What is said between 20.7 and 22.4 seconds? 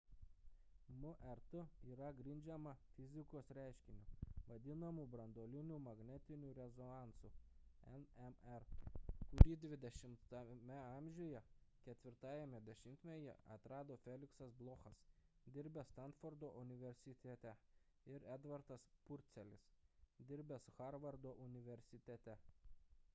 harvardo universitete